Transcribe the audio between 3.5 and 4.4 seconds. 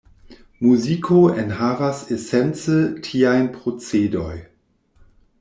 procedoj.